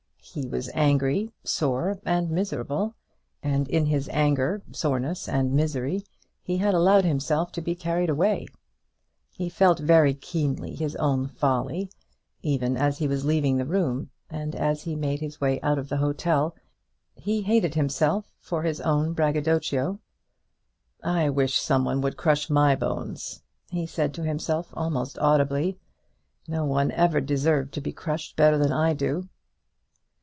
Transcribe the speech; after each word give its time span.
He 0.23 0.47
was 0.47 0.69
angry, 0.73 1.33
sore, 1.43 1.99
and 2.05 2.29
miserable; 2.29 2.95
and 3.43 3.67
in 3.67 3.87
his 3.87 4.07
anger, 4.13 4.61
soreness, 4.71 5.27
and 5.27 5.51
misery, 5.51 6.05
he 6.41 6.57
had 6.59 6.73
allowed 6.73 7.03
himself 7.03 7.51
to 7.53 7.61
be 7.61 7.75
carried 7.75 8.09
away. 8.09 8.45
He 9.33 9.49
felt 9.49 9.79
very 9.79 10.13
keenly 10.13 10.73
his 10.75 10.95
own 10.97 11.27
folly, 11.27 11.89
even 12.41 12.77
as 12.77 12.99
he 12.99 13.09
was 13.09 13.25
leaving 13.25 13.57
the 13.57 13.65
room, 13.65 14.09
and 14.29 14.55
as 14.55 14.83
he 14.83 14.95
made 14.95 15.19
his 15.19 15.41
way 15.41 15.59
out 15.59 15.79
of 15.79 15.89
the 15.89 15.97
hotel 15.97 16.55
he 17.15 17.41
hated 17.41 17.73
himself 17.75 18.31
for 18.39 18.61
his 18.61 18.79
own 18.79 19.11
braggadocio. 19.13 19.99
"I 21.03 21.29
wish 21.29 21.57
some 21.59 21.83
one 21.83 21.99
would 22.01 22.15
crush 22.15 22.49
my 22.49 22.73
bones," 22.75 23.41
he 23.69 23.85
said 23.85 24.13
to 24.13 24.23
himself 24.23 24.69
almost 24.75 25.17
audibly. 25.19 25.77
"No 26.47 26.63
one 26.63 26.91
ever 26.91 27.19
deserved 27.19 27.73
to 27.73 27.81
be 27.81 27.91
crushed 27.91 28.37
better 28.37 28.57
than 28.57 28.71
I 28.71 28.93
do." 28.93 29.27